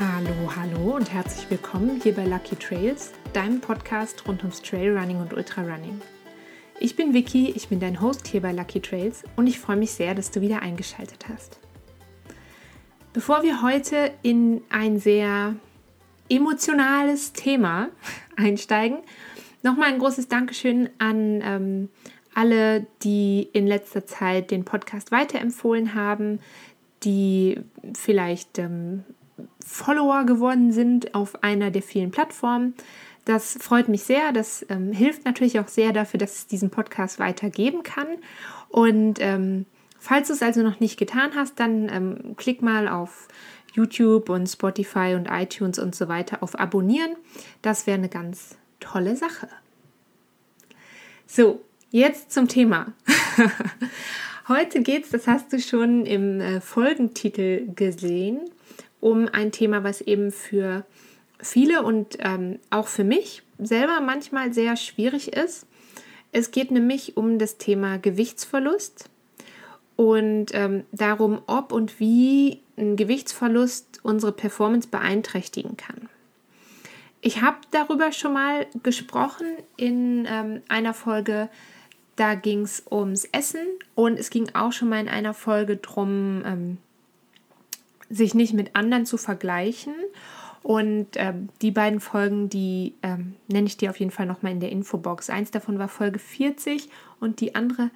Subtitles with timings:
[0.00, 5.32] Hallo, hallo und herzlich willkommen hier bei Lucky Trails, deinem Podcast rund ums Trailrunning und
[5.32, 6.00] Ultrarunning.
[6.80, 9.92] Ich bin Vicky, ich bin dein Host hier bei Lucky Trails und ich freue mich
[9.92, 11.60] sehr, dass du wieder eingeschaltet hast.
[13.12, 15.54] Bevor wir heute in ein sehr
[16.28, 17.90] emotionales Thema
[18.36, 18.98] einsteigen,
[19.62, 21.88] nochmal ein großes Dankeschön an ähm,
[22.34, 26.40] alle, die in letzter Zeit den Podcast weiterempfohlen haben,
[27.04, 27.60] die
[27.94, 29.04] vielleicht ähm,
[29.64, 32.74] Follower geworden sind auf einer der vielen Plattformen.
[33.24, 34.32] Das freut mich sehr.
[34.32, 38.06] Das ähm, hilft natürlich auch sehr dafür, dass es diesen Podcast weitergeben kann.
[38.68, 39.64] Und ähm,
[39.98, 43.28] falls du es also noch nicht getan hast, dann ähm, klick mal auf
[43.72, 47.16] YouTube und Spotify und iTunes und so weiter auf Abonnieren.
[47.62, 49.48] Das wäre eine ganz tolle Sache.
[51.26, 52.92] So, jetzt zum Thema.
[54.48, 58.40] Heute geht es, das hast du schon im äh, Folgentitel gesehen,
[59.04, 60.86] um ein Thema, was eben für
[61.38, 65.66] viele und ähm, auch für mich selber manchmal sehr schwierig ist.
[66.32, 69.10] Es geht nämlich um das Thema Gewichtsverlust
[69.96, 76.08] und ähm, darum, ob und wie ein Gewichtsverlust unsere Performance beeinträchtigen kann.
[77.20, 81.50] Ich habe darüber schon mal gesprochen in ähm, einer Folge,
[82.16, 86.42] da ging es ums Essen und es ging auch schon mal in einer Folge darum,
[86.46, 86.78] ähm,
[88.14, 89.94] sich nicht mit anderen zu vergleichen.
[90.62, 94.60] Und ähm, die beiden Folgen, die ähm, nenne ich dir auf jeden Fall nochmal in
[94.60, 95.28] der Infobox.
[95.28, 96.88] Eins davon war Folge 40
[97.20, 97.90] und die andere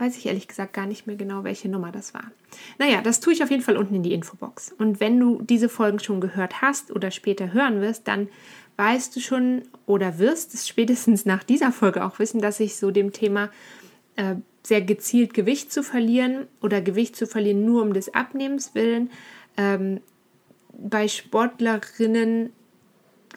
[0.00, 2.24] weiß ich ehrlich gesagt gar nicht mehr genau, welche Nummer das war.
[2.78, 4.72] Naja, das tue ich auf jeden Fall unten in die Infobox.
[4.72, 8.28] Und wenn du diese Folgen schon gehört hast oder später hören wirst, dann
[8.76, 12.90] weißt du schon oder wirst es spätestens nach dieser Folge auch wissen, dass ich so
[12.90, 13.50] dem Thema
[14.16, 19.10] äh, sehr gezielt Gewicht zu verlieren oder Gewicht zu verlieren nur um des Abnehmens willen
[19.56, 20.00] ähm,
[20.72, 22.52] bei Sportlerinnen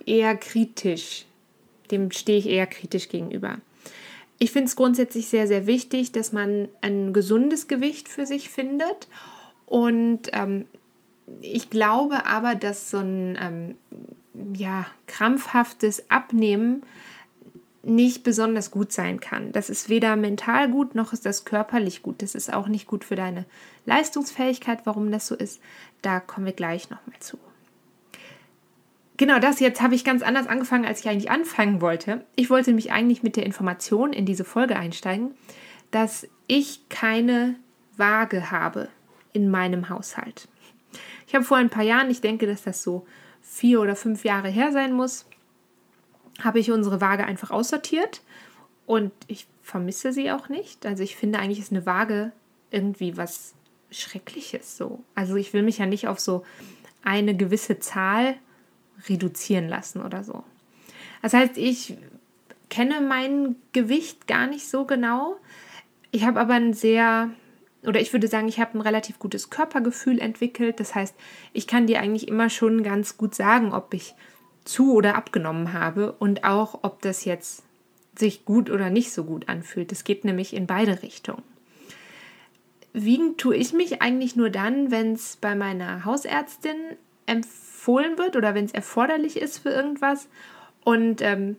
[0.06, 1.26] eher kritisch.
[1.92, 3.58] Dem stehe ich eher kritisch gegenüber.
[4.40, 9.08] Ich finde es grundsätzlich sehr, sehr wichtig, dass man ein gesundes Gewicht für sich findet.
[9.66, 10.66] Und ähm,
[11.42, 13.76] ich glaube aber, dass so ein ähm,
[14.56, 16.84] ja, krampfhaftes Abnehmen
[17.84, 19.52] nicht besonders gut sein kann.
[19.52, 22.22] Das ist weder mental gut, noch ist das körperlich gut.
[22.22, 23.46] Das ist auch nicht gut für deine
[23.86, 25.62] Leistungsfähigkeit, warum das so ist.
[26.02, 27.38] Da kommen wir gleich nochmal zu.
[29.18, 32.26] Genau das jetzt habe ich ganz anders angefangen, als ich eigentlich anfangen wollte.
[32.36, 35.36] Ich wollte mich eigentlich mit der Information in diese Folge einsteigen,
[35.92, 37.56] dass ich keine
[37.96, 38.90] Waage habe
[39.32, 40.48] in meinem Haushalt.
[41.28, 43.06] Ich habe vor ein paar Jahren, ich denke, dass das so
[43.42, 45.26] vier oder fünf Jahre her sein muss,
[46.42, 48.22] habe ich unsere Waage einfach aussortiert
[48.86, 50.86] und ich vermisse sie auch nicht.
[50.86, 52.32] Also ich finde eigentlich ist eine Waage
[52.72, 53.54] irgendwie was
[53.94, 55.04] Schreckliches so.
[55.16, 56.44] Also ich will mich ja nicht auf so
[57.04, 58.36] eine gewisse Zahl
[59.08, 60.44] reduzieren lassen oder so.
[61.22, 61.98] Das heißt, ich
[62.70, 65.38] kenne mein Gewicht gar nicht so genau.
[66.12, 67.30] Ich habe aber ein sehr,
[67.84, 70.80] oder ich würde sagen, ich habe ein relativ gutes Körpergefühl entwickelt.
[70.80, 71.16] Das heißt,
[71.54, 74.16] ich kann dir eigentlich immer schon ganz gut sagen, ob ich
[74.66, 77.64] zu oder abgenommen habe und auch, ob das jetzt
[78.18, 79.92] sich gut oder nicht so gut anfühlt.
[79.92, 81.44] Das geht nämlich in beide Richtungen.
[82.94, 86.76] Wiegen tue ich mich eigentlich nur dann, wenn es bei meiner Hausärztin
[87.26, 90.28] empfohlen wird oder wenn es erforderlich ist für irgendwas.
[90.84, 91.58] Und ähm,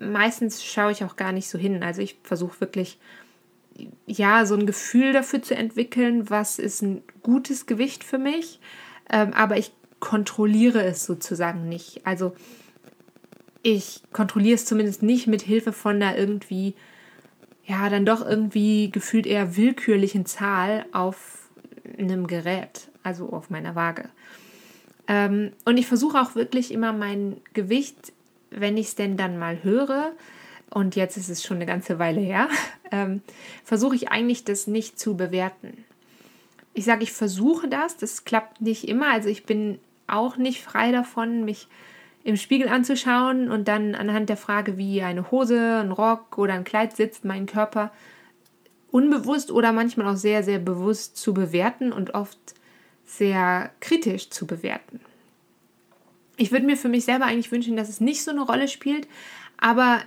[0.00, 1.82] meistens schaue ich auch gar nicht so hin.
[1.82, 2.98] Also ich versuche wirklich,
[4.06, 8.60] ja, so ein Gefühl dafür zu entwickeln, was ist ein gutes Gewicht für mich.
[9.10, 12.06] Ähm, aber ich kontrolliere es sozusagen nicht.
[12.06, 12.34] Also
[13.62, 16.74] ich kontrolliere es zumindest nicht mit Hilfe von einer irgendwie,
[17.66, 21.48] ja, dann doch irgendwie gefühlt eher willkürlichen Zahl auf
[21.98, 24.08] einem Gerät, also auf meiner Waage.
[25.08, 28.12] Ähm, und ich versuche auch wirklich immer mein Gewicht,
[28.50, 30.12] wenn ich es denn dann mal höre,
[30.70, 32.48] und jetzt ist es schon eine ganze Weile her,
[32.90, 33.22] ähm,
[33.64, 35.84] versuche ich eigentlich das nicht zu bewerten.
[36.74, 39.10] Ich sage, ich versuche das, das klappt nicht immer.
[39.10, 41.68] Also ich bin auch nicht frei davon, mich
[42.26, 46.64] im Spiegel anzuschauen und dann anhand der Frage, wie eine Hose, ein Rock oder ein
[46.64, 47.92] Kleid sitzt, meinen Körper
[48.90, 52.36] unbewusst oder manchmal auch sehr, sehr bewusst zu bewerten und oft
[53.04, 54.98] sehr kritisch zu bewerten.
[56.36, 59.06] Ich würde mir für mich selber eigentlich wünschen, dass es nicht so eine Rolle spielt,
[59.56, 60.00] aber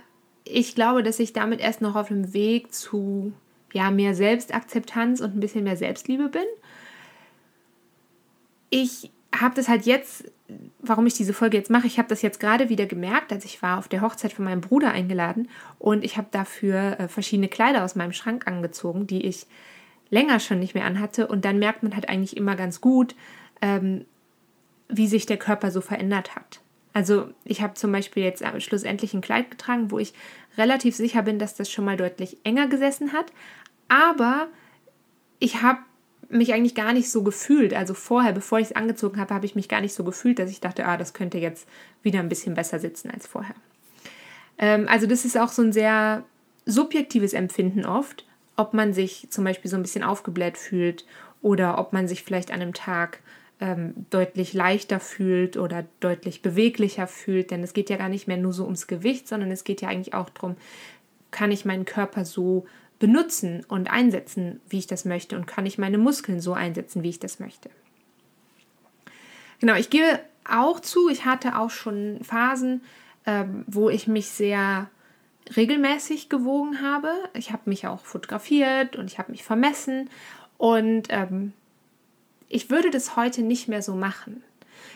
[0.44, 3.32] ich glaube, dass ich damit erst noch auf dem Weg zu
[3.72, 6.44] ja, mehr Selbstakzeptanz und ein bisschen mehr Selbstliebe bin.
[8.68, 10.30] Ich habe das halt jetzt,
[10.80, 13.62] warum ich diese Folge jetzt mache, ich habe das jetzt gerade wieder gemerkt, als ich
[13.62, 15.48] war auf der Hochzeit von meinem Bruder eingeladen
[15.78, 19.46] und ich habe dafür äh, verschiedene Kleider aus meinem Schrank angezogen, die ich
[20.10, 23.14] länger schon nicht mehr anhatte und dann merkt man halt eigentlich immer ganz gut,
[23.62, 24.04] ähm,
[24.88, 26.60] wie sich der Körper so verändert hat.
[26.92, 30.12] Also ich habe zum Beispiel jetzt schlussendlich ein Kleid getragen, wo ich
[30.58, 33.26] relativ sicher bin, dass das schon mal deutlich enger gesessen hat.
[33.88, 34.48] Aber
[35.38, 35.78] ich habe
[36.30, 37.74] mich eigentlich gar nicht so gefühlt.
[37.74, 40.50] Also vorher, bevor ich es angezogen habe, habe ich mich gar nicht so gefühlt, dass
[40.50, 41.68] ich dachte, ah, das könnte jetzt
[42.02, 43.56] wieder ein bisschen besser sitzen als vorher.
[44.58, 46.24] Ähm, also das ist auch so ein sehr
[46.66, 48.24] subjektives Empfinden oft,
[48.56, 51.04] ob man sich zum Beispiel so ein bisschen aufgebläht fühlt
[51.42, 53.20] oder ob man sich vielleicht an einem Tag
[53.60, 57.50] ähm, deutlich leichter fühlt oder deutlich beweglicher fühlt.
[57.50, 59.88] Denn es geht ja gar nicht mehr nur so ums Gewicht, sondern es geht ja
[59.88, 60.56] eigentlich auch darum,
[61.30, 62.66] kann ich meinen Körper so
[63.00, 67.08] benutzen und einsetzen, wie ich das möchte und kann ich meine Muskeln so einsetzen, wie
[67.08, 67.70] ich das möchte.
[69.58, 72.82] Genau, ich gebe auch zu, ich hatte auch schon Phasen,
[73.26, 74.88] ähm, wo ich mich sehr
[75.56, 77.10] regelmäßig gewogen habe.
[77.34, 80.10] Ich habe mich auch fotografiert und ich habe mich vermessen
[80.58, 81.52] und ähm,
[82.48, 84.42] ich würde das heute nicht mehr so machen.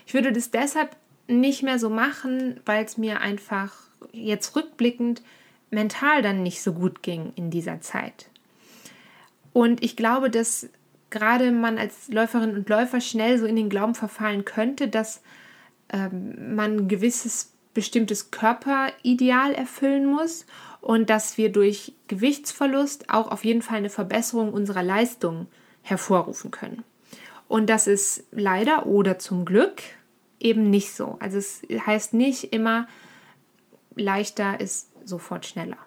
[0.06, 0.94] Ich würde das deshalb
[1.26, 3.72] nicht mehr so machen, weil es mir einfach
[4.12, 5.22] jetzt rückblickend
[5.74, 8.28] mental dann nicht so gut ging in dieser Zeit.
[9.52, 10.68] Und ich glaube, dass
[11.10, 15.22] gerade man als Läuferin und Läufer schnell so in den Glauben verfallen könnte, dass
[15.90, 20.46] ähm, man ein gewisses bestimmtes Körperideal erfüllen muss
[20.80, 25.46] und dass wir durch Gewichtsverlust auch auf jeden Fall eine Verbesserung unserer Leistung
[25.82, 26.84] hervorrufen können.
[27.48, 29.82] Und das ist leider oder zum Glück
[30.40, 31.16] eben nicht so.
[31.20, 32.88] Also es heißt nicht immer,
[33.94, 35.78] leichter ist sofort schneller.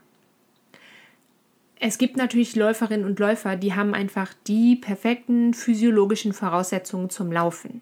[1.79, 7.81] Es gibt natürlich Läuferinnen und Läufer, die haben einfach die perfekten physiologischen Voraussetzungen zum Laufen,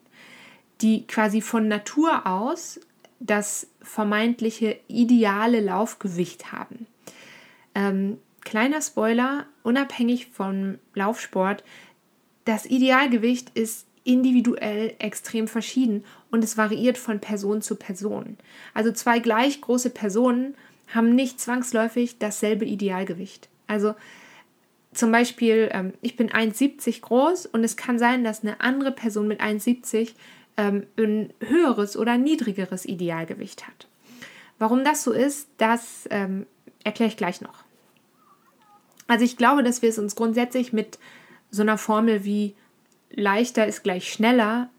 [0.81, 2.79] die quasi von Natur aus
[3.19, 6.87] das vermeintliche ideale Laufgewicht haben.
[7.73, 11.63] Ähm, kleiner Spoiler, unabhängig vom Laufsport,
[12.43, 18.37] das Idealgewicht ist individuell extrem verschieden und es variiert von Person zu Person.
[18.73, 20.55] Also zwei gleich große Personen
[20.93, 23.49] haben nicht zwangsläufig dasselbe Idealgewicht.
[23.67, 23.95] Also
[24.93, 29.27] zum Beispiel, ähm, ich bin 1,70 groß und es kann sein, dass eine andere Person
[29.27, 30.13] mit 1,70
[30.57, 33.87] ähm, ein höheres oder niedrigeres Idealgewicht hat.
[34.57, 36.45] Warum das so ist, das ähm,
[36.83, 37.65] erkläre ich gleich noch.
[39.07, 40.97] Also ich glaube, dass wir es uns grundsätzlich mit
[41.51, 42.55] so einer Formel wie
[43.11, 44.69] leichter ist gleich schneller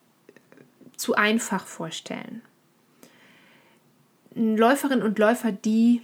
[0.96, 2.42] zu einfach vorstellen.
[4.36, 6.02] Läuferinnen und Läufer, die,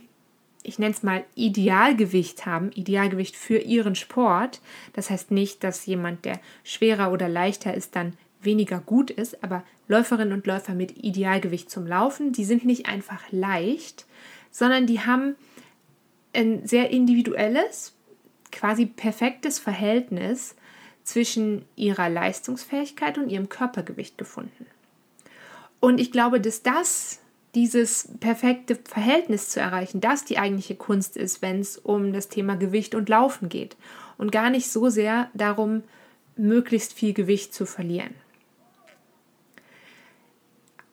[0.62, 4.60] ich nenne es mal, Idealgewicht haben, Idealgewicht für ihren Sport.
[4.94, 9.62] Das heißt nicht, dass jemand, der schwerer oder leichter ist, dann weniger gut ist, aber
[9.86, 14.06] Läuferinnen und Läufer mit Idealgewicht zum Laufen, die sind nicht einfach leicht,
[14.50, 15.36] sondern die haben
[16.32, 17.94] ein sehr individuelles,
[18.50, 20.56] quasi perfektes Verhältnis
[21.04, 24.66] zwischen ihrer Leistungsfähigkeit und ihrem Körpergewicht gefunden.
[25.80, 27.21] Und ich glaube, dass das
[27.54, 32.56] dieses perfekte Verhältnis zu erreichen, das die eigentliche Kunst ist, wenn es um das Thema
[32.56, 33.76] Gewicht und Laufen geht
[34.16, 35.82] und gar nicht so sehr darum,
[36.36, 38.14] möglichst viel Gewicht zu verlieren.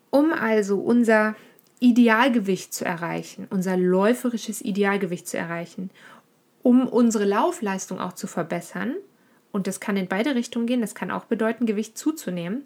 [0.09, 1.35] Um also unser
[1.79, 5.91] Idealgewicht zu erreichen, unser läuferisches Idealgewicht zu erreichen,
[6.62, 8.95] um unsere Laufleistung auch zu verbessern,
[9.51, 12.65] und das kann in beide Richtungen gehen, das kann auch bedeuten, Gewicht zuzunehmen,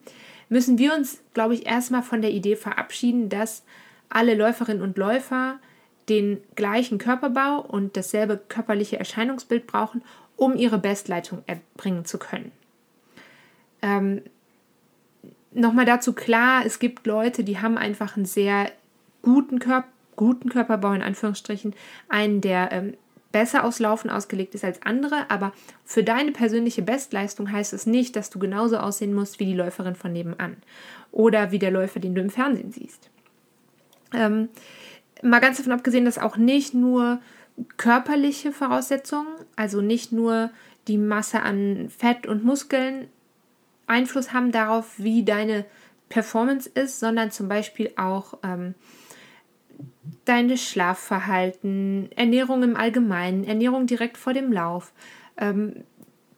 [0.49, 3.63] müssen wir uns, glaube ich, erstmal von der Idee verabschieden, dass
[4.09, 5.59] alle Läuferinnen und Läufer
[6.09, 10.03] den gleichen Körperbau und dasselbe körperliche Erscheinungsbild brauchen,
[10.35, 12.51] um ihre Bestleitung erbringen zu können.
[13.81, 14.21] Ähm,
[15.55, 18.71] Nochmal dazu klar, es gibt Leute, die haben einfach einen sehr
[19.21, 21.75] guten, Körper, guten Körperbau, in Anführungsstrichen,
[22.09, 22.93] einen, der ähm,
[23.33, 25.51] besser aufs Laufen ausgelegt ist als andere, aber
[25.83, 29.95] für deine persönliche Bestleistung heißt es nicht, dass du genauso aussehen musst wie die Läuferin
[29.95, 30.55] von nebenan
[31.11, 33.09] oder wie der Läufer, den du im Fernsehen siehst.
[34.13, 34.47] Ähm,
[35.21, 37.19] mal ganz davon abgesehen, dass auch nicht nur
[37.77, 40.51] körperliche Voraussetzungen, also nicht nur
[40.87, 43.09] die Masse an Fett und Muskeln
[43.87, 45.65] Einfluss haben darauf, wie deine
[46.09, 48.75] Performance ist, sondern zum Beispiel auch ähm,
[50.25, 54.93] deine Schlafverhalten, Ernährung im Allgemeinen, Ernährung direkt vor dem Lauf,
[55.37, 55.83] ähm,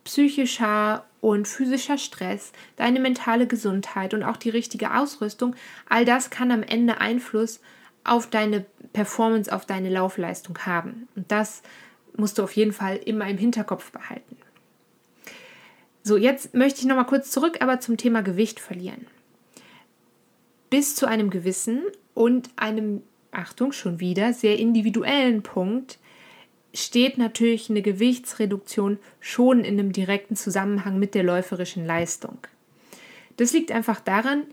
[0.04, 5.56] psychischer und physischer Stress, deine mentale Gesundheit und auch die richtige Ausrüstung,
[5.90, 7.60] all das kann am Ende Einfluss
[8.04, 11.08] auf deine Performance, auf deine Laufleistung haben.
[11.16, 11.64] Und das
[12.16, 14.38] musst du auf jeden Fall immer im Hinterkopf behalten.
[16.04, 19.08] So, jetzt möchte ich nochmal kurz zurück, aber zum Thema Gewicht verlieren.
[20.70, 21.82] Bis zu einem gewissen
[22.14, 23.02] und einem,
[23.36, 26.00] Achtung, schon wieder, sehr individuellen Punkt
[26.74, 32.38] steht natürlich eine Gewichtsreduktion schon in einem direkten Zusammenhang mit der läuferischen Leistung.
[33.38, 34.44] Das liegt einfach daran,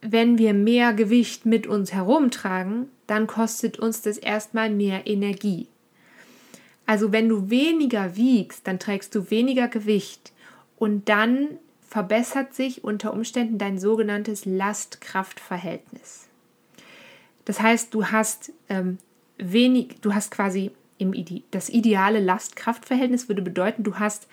[0.00, 5.66] wenn wir mehr Gewicht mit uns herumtragen, dann kostet uns das erstmal mehr Energie.
[6.86, 10.32] Also wenn du weniger wiegst, dann trägst du weniger Gewicht
[10.76, 11.48] und dann
[11.88, 16.25] verbessert sich unter Umständen dein sogenanntes Last-Kraft-Verhältnis.
[17.46, 18.98] Das heißt, du hast ähm,
[19.38, 24.28] wenig, du hast quasi im Ide das ideale Last-Kraft-Verhältnis würde bedeuten, du hast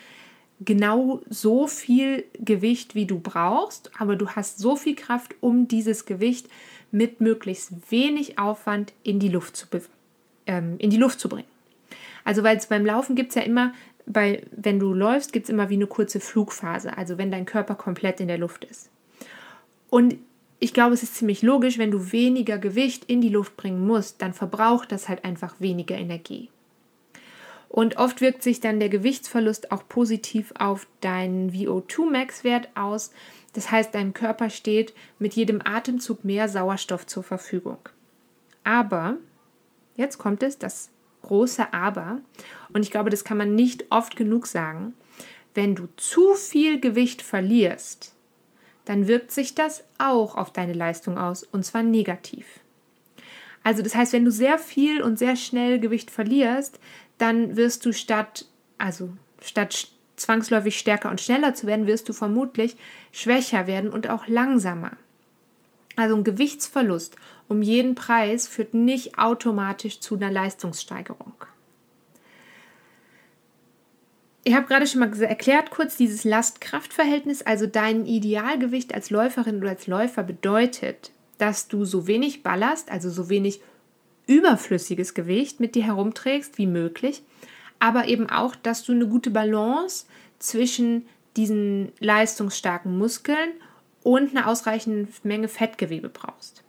[0.59, 6.05] genau so viel Gewicht, wie du brauchst, aber du hast so viel Kraft, um dieses
[6.05, 6.47] Gewicht
[6.91, 9.67] mit möglichst wenig Aufwand in die Luft zu,
[10.45, 11.47] ähm, in die Luft zu bringen.
[12.23, 13.73] Also weil es beim Laufen gibt es ja immer,
[14.05, 17.75] bei, wenn du läufst, gibt es immer wie eine kurze Flugphase, also wenn dein Körper
[17.75, 18.89] komplett in der Luft ist.
[19.89, 20.17] Und
[20.63, 24.21] ich glaube, es ist ziemlich logisch, wenn du weniger Gewicht in die Luft bringen musst,
[24.21, 26.49] dann verbraucht das halt einfach weniger Energie.
[27.67, 33.11] Und oft wirkt sich dann der Gewichtsverlust auch positiv auf deinen VO2 Max-Wert aus.
[33.51, 37.79] Das heißt, deinem Körper steht mit jedem Atemzug mehr Sauerstoff zur Verfügung.
[38.63, 39.17] Aber,
[39.97, 40.91] jetzt kommt es, das
[41.23, 42.21] große Aber,
[42.71, 44.93] und ich glaube, das kann man nicht oft genug sagen,
[45.55, 48.12] wenn du zu viel Gewicht verlierst,
[48.85, 52.45] dann wirkt sich das auch auf deine Leistung aus, und zwar negativ.
[53.63, 56.79] Also das heißt, wenn du sehr viel und sehr schnell Gewicht verlierst,
[57.17, 58.45] dann wirst du statt,
[58.77, 62.75] also statt zwangsläufig stärker und schneller zu werden, wirst du vermutlich
[63.11, 64.91] schwächer werden und auch langsamer.
[65.95, 67.15] Also ein Gewichtsverlust
[67.47, 71.33] um jeden Preis führt nicht automatisch zu einer Leistungssteigerung.
[74.45, 79.69] Ich habe gerade schon mal erklärt, kurz dieses Last-Kraft-Verhältnis, also dein Idealgewicht als Läuferin oder
[79.69, 83.61] als Läufer bedeutet, dass du so wenig Ballast, also so wenig
[84.27, 87.23] überflüssiges Gewicht mit dir herumträgst wie möglich,
[87.79, 90.05] aber eben auch, dass du eine gute Balance
[90.39, 91.05] zwischen
[91.37, 93.51] diesen leistungsstarken Muskeln
[94.03, 96.63] und eine ausreichende Menge Fettgewebe brauchst.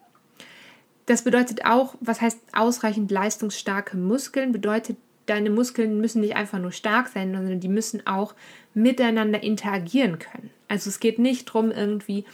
[1.07, 4.53] Das bedeutet auch, was heißt ausreichend leistungsstarke Muskeln?
[4.53, 8.35] Bedeutet, deine Muskeln müssen nicht einfach nur stark sein, sondern die müssen auch
[8.75, 10.51] miteinander interagieren können.
[10.69, 12.25] Also es geht nicht darum, irgendwie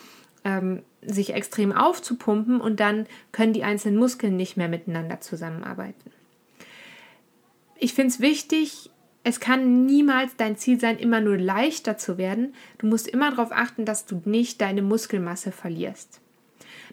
[0.45, 6.11] ähm, sich extrem aufzupumpen und dann können die einzelnen Muskeln nicht mehr miteinander zusammenarbeiten.
[7.79, 8.91] Ich finde es wichtig,
[9.23, 12.55] es kann niemals dein Ziel sein, immer nur leichter zu werden.
[12.79, 16.21] Du musst immer darauf achten, dass du nicht deine Muskelmasse verlierst.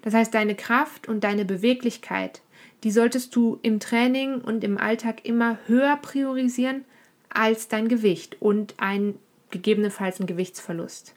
[0.01, 2.41] Das heißt, deine Kraft und deine Beweglichkeit,
[2.83, 6.85] die solltest du im Training und im Alltag immer höher priorisieren
[7.29, 9.15] als dein Gewicht und ein
[9.49, 11.13] gegebenenfalls ein Gewichtsverlust.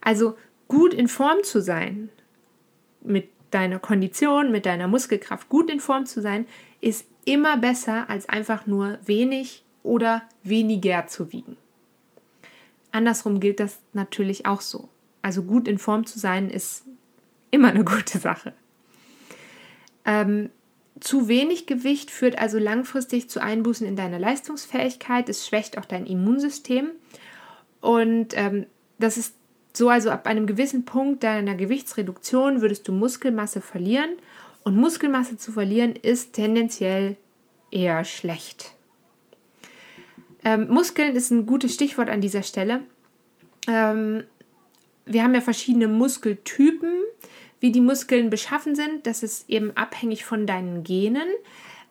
[0.00, 0.36] Also
[0.68, 2.08] gut in Form zu sein,
[3.02, 6.46] mit deiner Kondition, mit deiner Muskelkraft gut in Form zu sein,
[6.80, 11.56] ist immer besser als einfach nur wenig oder weniger zu wiegen.
[12.92, 14.88] Andersrum gilt das natürlich auch so.
[15.22, 16.84] Also gut in Form zu sein ist
[17.50, 18.52] immer eine gute Sache.
[20.04, 20.50] Ähm,
[21.00, 25.28] zu wenig Gewicht führt also langfristig zu Einbußen in deiner Leistungsfähigkeit.
[25.28, 26.90] Es schwächt auch dein Immunsystem.
[27.80, 28.66] Und ähm,
[28.98, 29.34] das ist
[29.72, 34.10] so also ab einem gewissen Punkt deiner Gewichtsreduktion würdest du Muskelmasse verlieren
[34.64, 37.16] und Muskelmasse zu verlieren ist tendenziell
[37.70, 38.74] eher schlecht.
[40.44, 42.80] Ähm, Muskeln ist ein gutes Stichwort an dieser Stelle.
[43.68, 44.24] Ähm,
[45.06, 47.02] wir haben ja verschiedene Muskeltypen,
[47.60, 49.06] wie die Muskeln beschaffen sind.
[49.06, 51.28] Das ist eben abhängig von deinen Genen.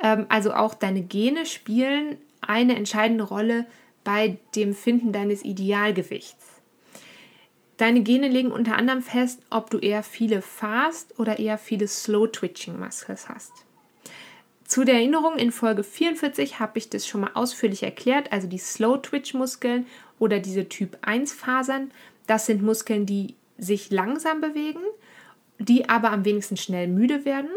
[0.02, 3.66] Ähm, also auch deine Gene spielen eine entscheidende Rolle
[4.04, 6.46] bei dem Finden deines Idealgewichts.
[7.78, 12.28] Deine Gene legen unter anderem fest, ob du eher viele Fast oder eher viele Slow
[12.28, 13.52] Twitching Muscles hast.
[14.66, 18.58] Zu der Erinnerung, in Folge 44 habe ich das schon mal ausführlich erklärt, also die
[18.58, 19.86] Slow Twitch Muskeln
[20.20, 21.92] oder diese Typ 1 Fasern,
[22.26, 24.82] das sind Muskeln, die sich langsam bewegen,
[25.60, 27.50] die aber am wenigsten schnell müde werden.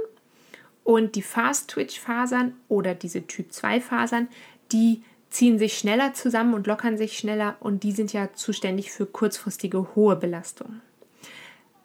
[0.85, 4.29] Und die Fast Twitch Fasern oder diese Typ 2 Fasern,
[4.73, 9.07] die ziehen sich schneller zusammen und lockern sich schneller und die sind ja zuständig für
[9.07, 10.81] kurzfristige hohe Belastung.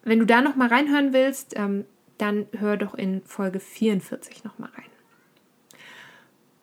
[0.04, 1.86] Wenn du da noch mal reinhören willst, ähm,
[2.18, 4.86] dann hör doch in Folge 44 noch mal rein.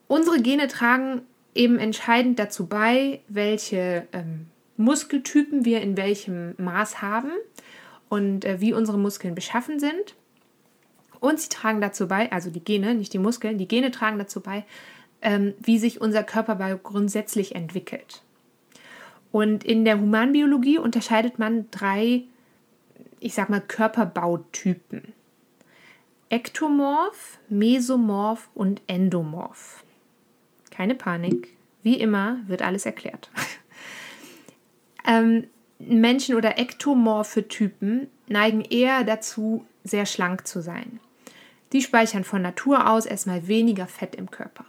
[0.09, 1.23] Unsere Gene tragen
[1.55, 7.31] eben entscheidend dazu bei, welche ähm, Muskeltypen wir in welchem Maß haben
[8.13, 10.17] und äh, wie unsere Muskeln beschaffen sind.
[11.19, 14.43] Und sie tragen dazu bei, also die Gene, nicht die Muskeln, die Gene tragen dazu
[14.43, 14.67] bei,
[15.23, 18.21] ähm, wie sich unser Körperbau grundsätzlich entwickelt.
[19.31, 22.25] Und in der Humanbiologie unterscheidet man drei,
[23.19, 25.15] ich sag mal, Körperbautypen.
[26.29, 29.85] Ektomorph, Mesomorph und Endomorph.
[30.71, 31.49] Keine Panik,
[31.83, 33.31] wie immer wird alles erklärt.
[35.07, 35.47] ähm,
[35.89, 41.01] Menschen oder ektomorphe Typen neigen eher dazu, sehr schlank zu sein.
[41.73, 44.65] Die speichern von Natur aus erstmal weniger Fett im Körper.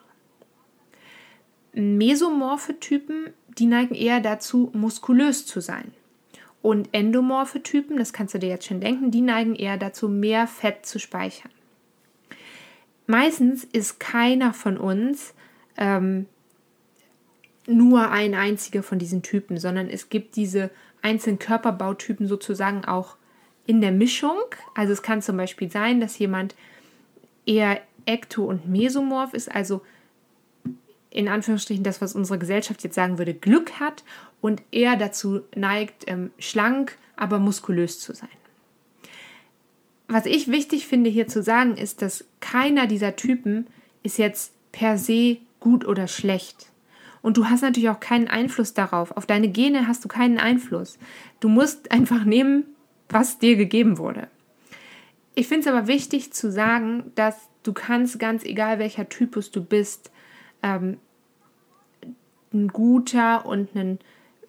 [1.74, 5.92] Mesomorphe Typen, die neigen eher dazu, muskulös zu sein.
[6.62, 10.48] Und endomorphe Typen, das kannst du dir jetzt schon denken, die neigen eher dazu, mehr
[10.48, 11.52] Fett zu speichern.
[13.06, 15.34] Meistens ist keiner von uns
[15.78, 16.28] ähm,
[17.68, 20.70] nur ein einziger von diesen Typen, sondern es gibt diese
[21.02, 23.18] einzelnen Körperbautypen sozusagen auch
[23.66, 24.38] in der Mischung.
[24.76, 26.56] Also es kann zum Beispiel sein, dass jemand
[27.46, 29.82] eher ekto- und mesomorph ist, also
[31.10, 34.04] in Anführungsstrichen das, was unsere Gesellschaft jetzt sagen würde, Glück hat
[34.42, 38.30] und eher dazu neigt, ähm, schlank, aber muskulös zu sein.
[40.08, 43.68] Was ich wichtig finde hier zu sagen, ist, dass keiner dieser Typen
[44.02, 46.73] ist jetzt per se gut oder schlecht.
[47.24, 49.16] Und du hast natürlich auch keinen Einfluss darauf.
[49.18, 51.00] Auf deine Gene hast du keinen Einfluss.
[51.40, 52.66] Du musst einfach nehmen,
[53.10, 54.28] was dir gegeben wurde.
[55.34, 59.64] Ich finde es aber wichtig zu sagen, dass du kannst, ganz egal welcher Typus du
[59.64, 60.12] bist,
[60.62, 60.98] ähm,
[62.54, 64.00] ein guter und ein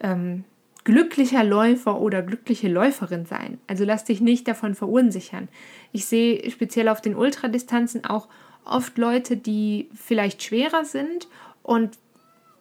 [0.01, 0.45] ähm,
[0.83, 3.59] glücklicher Läufer oder glückliche Läuferin sein.
[3.67, 5.49] Also lass dich nicht davon verunsichern.
[5.93, 8.29] Ich sehe speziell auf den Ultradistanzen auch
[8.65, 11.29] oft Leute, die vielleicht schwerer sind
[11.63, 11.99] und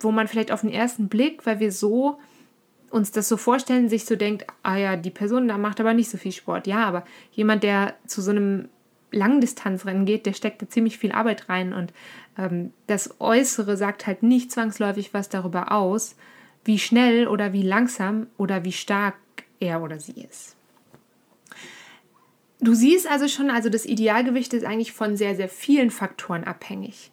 [0.03, 2.19] wo man vielleicht auf den ersten Blick, weil wir so
[2.89, 6.09] uns das so vorstellen, sich so denkt, ah ja, die Person da macht aber nicht
[6.09, 6.67] so viel Sport.
[6.67, 8.69] Ja, aber jemand, der zu so einem
[9.11, 11.93] Langdistanzrennen geht, der steckt da ziemlich viel Arbeit rein und
[12.37, 16.15] ähm, das Äußere sagt halt nicht zwangsläufig was darüber aus,
[16.65, 19.15] wie schnell oder wie langsam oder wie stark
[19.59, 20.55] er oder sie ist.
[22.59, 27.11] Du siehst also schon, also das Idealgewicht ist eigentlich von sehr, sehr vielen Faktoren abhängig.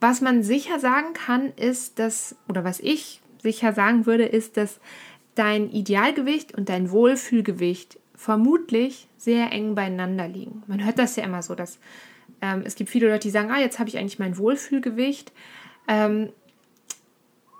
[0.00, 4.80] Was man sicher sagen kann, ist, dass, oder was ich sicher sagen würde, ist, dass
[5.34, 10.62] dein Idealgewicht und dein Wohlfühlgewicht vermutlich sehr eng beieinander liegen.
[10.66, 11.78] Man hört das ja immer so, dass
[12.40, 15.32] ähm, es gibt viele Leute, die sagen, ah, jetzt habe ich eigentlich mein Wohlfühlgewicht.
[15.86, 16.30] Ähm,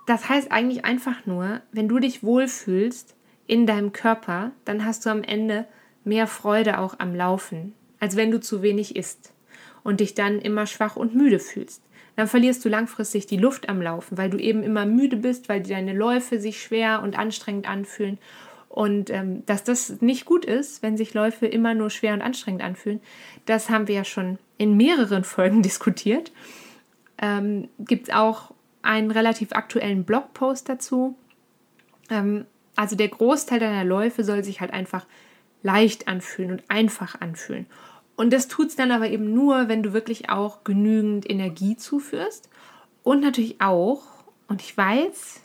[0.05, 3.15] das heißt eigentlich einfach nur, wenn du dich wohlfühlst
[3.47, 5.65] in deinem Körper, dann hast du am Ende
[6.03, 9.33] mehr Freude auch am Laufen, als wenn du zu wenig isst
[9.83, 11.81] und dich dann immer schwach und müde fühlst.
[12.19, 15.63] Dann verlierst du langfristig die Luft am Laufen, weil du eben immer müde bist, weil
[15.63, 18.17] deine Läufe sich schwer und anstrengend anfühlen.
[18.67, 22.61] Und ähm, dass das nicht gut ist, wenn sich Läufe immer nur schwer und anstrengend
[22.61, 22.99] anfühlen,
[23.45, 26.33] das haben wir ja schon in mehreren Folgen diskutiert.
[27.21, 31.15] Ähm, Gibt es auch einen relativ aktuellen Blogpost dazu.
[32.09, 35.05] Ähm, also der Großteil deiner Läufe soll sich halt einfach
[35.63, 37.65] leicht anfühlen und einfach anfühlen.
[38.19, 42.49] Und das tut es dann aber eben nur, wenn du wirklich auch genügend Energie zuführst.
[43.01, 44.03] Und natürlich auch,
[44.49, 45.39] und ich weiß,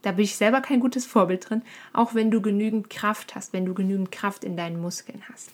[0.00, 1.60] da bin ich selber kein gutes Vorbild drin,
[1.92, 5.50] auch wenn du genügend Kraft hast, wenn du genügend Kraft in deinen Muskeln hast.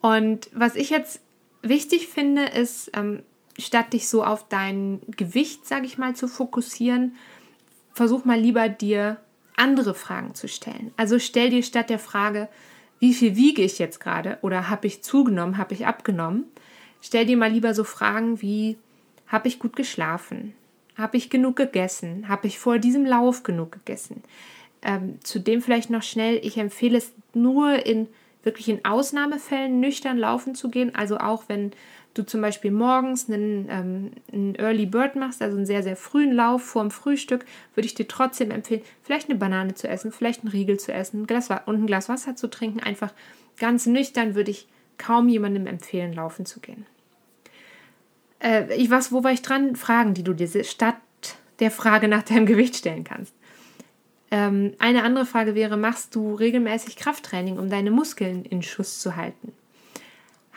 [0.00, 1.20] Und was ich jetzt
[1.60, 3.24] wichtig finde, ist, ähm,
[3.58, 7.16] statt dich so auf dein Gewicht, sage ich mal, zu fokussieren,
[7.94, 9.16] versuch mal lieber dir
[9.56, 10.94] andere Fragen zu stellen.
[10.96, 12.48] Also stell dir statt der Frage,
[13.00, 16.44] wie viel wiege ich jetzt gerade oder habe ich zugenommen, habe ich abgenommen,
[17.00, 18.78] stell dir mal lieber so Fragen wie,
[19.26, 20.54] habe ich gut geschlafen?
[20.96, 22.28] Habe ich genug gegessen?
[22.28, 24.22] Habe ich vor diesem Lauf genug gegessen?
[24.82, 28.08] Ähm, zudem vielleicht noch schnell, ich empfehle es nur in
[28.42, 30.94] wirklich in Ausnahmefällen nüchtern laufen zu gehen.
[30.94, 31.72] Also auch wenn
[32.14, 36.32] du zum Beispiel morgens einen, ähm, einen Early Bird machst, also einen sehr, sehr frühen
[36.32, 37.44] Lauf vorm Frühstück,
[37.74, 41.22] würde ich dir trotzdem empfehlen, vielleicht eine Banane zu essen, vielleicht einen Riegel zu essen
[41.22, 42.80] ein Glas, und ein Glas Wasser zu trinken.
[42.80, 43.12] Einfach
[43.58, 44.66] ganz nüchtern würde ich
[44.98, 46.86] kaum jemandem empfehlen, laufen zu gehen.
[48.40, 49.76] Äh, ich was, wo war ich dran?
[49.76, 50.96] Fragen, die du dir statt
[51.60, 53.34] der Frage nach deinem Gewicht stellen kannst.
[54.30, 59.16] Ähm, eine andere Frage wäre, machst du regelmäßig Krafttraining, um deine Muskeln in Schuss zu
[59.16, 59.52] halten?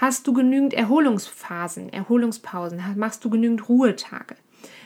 [0.04, 2.84] Hast du genügend Erholungsphasen, Erholungspausen?
[2.98, 4.36] Machst du genügend Ruhetage?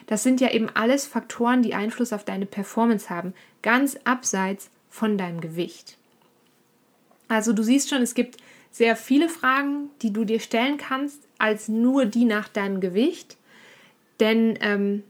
[0.06, 5.17] Das sind ja eben alles Faktoren, die Einfluss auf deine Performance haben, ganz abseits von
[5.17, 5.97] deinem Gewicht.
[7.30, 8.38] Also du siehst schon, es gibt
[8.69, 13.38] sehr viele Fragen, die du dir stellen kannst, als nur die nach deinem Gewicht.
[14.19, 15.01] Denn ähm,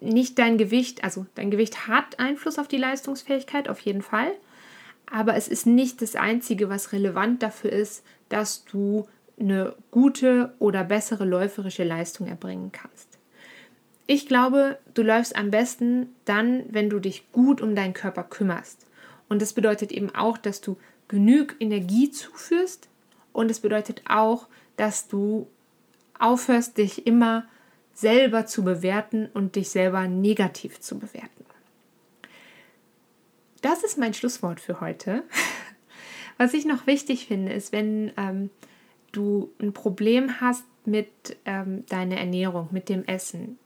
[0.00, 4.32] nicht dein Gewicht, also dein Gewicht hat Einfluss auf die Leistungsfähigkeit, auf jeden Fall.
[5.08, 9.06] Aber es ist nicht das Einzige, was relevant dafür ist, dass du
[9.38, 13.18] eine gute oder bessere läuferische Leistung erbringen kannst.
[14.06, 18.86] Ich glaube, du läufst am besten dann, wenn du dich gut um deinen Körper kümmerst.
[19.28, 22.88] Und das bedeutet eben auch, dass du genug Energie zuführst
[23.32, 25.46] und es bedeutet auch, dass du
[26.18, 27.44] aufhörst, dich immer
[27.94, 31.44] selber zu bewerten und dich selber negativ zu bewerten.
[33.60, 35.24] Das ist mein Schlusswort für heute.
[36.38, 38.50] Was ich noch wichtig finde, ist, wenn ähm,
[39.12, 41.08] du ein Problem hast mit
[41.44, 43.58] ähm, deiner Ernährung, mit dem Essen,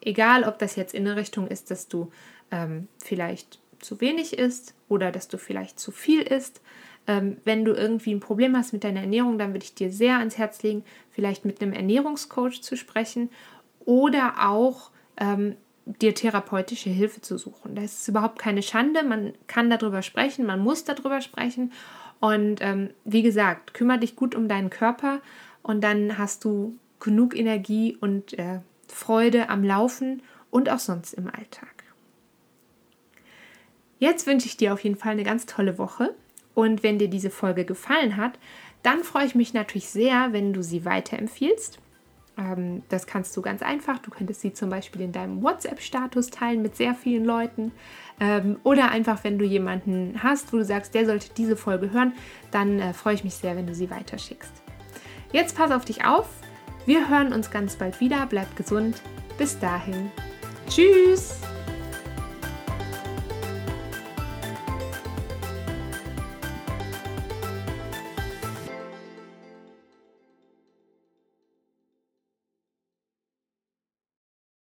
[0.00, 2.10] egal ob das jetzt in eine Richtung ist, dass du
[2.50, 6.60] ähm, vielleicht zu wenig isst oder dass du vielleicht zu viel isst,
[7.06, 10.18] ähm, wenn du irgendwie ein Problem hast mit deiner Ernährung, dann würde ich dir sehr
[10.18, 13.30] ans Herz legen, vielleicht mit einem Ernährungscoach zu sprechen
[13.84, 17.76] oder auch ähm, dir therapeutische Hilfe zu suchen.
[17.76, 19.04] Das ist überhaupt keine Schande.
[19.04, 21.72] Man kann darüber sprechen, man muss darüber sprechen.
[22.20, 25.20] Und ähm, wie gesagt, kümmere dich gut um deinen Körper
[25.62, 31.26] und dann hast du genug Energie und äh, Freude am Laufen und auch sonst im
[31.26, 31.84] Alltag.
[33.98, 36.14] Jetzt wünsche ich dir auf jeden Fall eine ganz tolle Woche.
[36.54, 38.38] Und wenn dir diese Folge gefallen hat,
[38.82, 41.78] dann freue ich mich natürlich sehr, wenn du sie weiterempfiehlst.
[42.38, 43.98] Ähm, das kannst du ganz einfach.
[43.98, 47.72] Du könntest sie zum Beispiel in deinem WhatsApp-Status teilen mit sehr vielen Leuten.
[48.20, 52.12] Ähm, oder einfach, wenn du jemanden hast, wo du sagst, der sollte diese Folge hören,
[52.50, 54.52] dann äh, freue ich mich sehr, wenn du sie weiterschickst.
[55.32, 56.28] Jetzt pass auf dich auf.
[56.86, 58.26] Wir hören uns ganz bald wieder.
[58.26, 59.02] Bleib gesund.
[59.38, 60.10] Bis dahin.
[60.68, 61.40] Tschüss.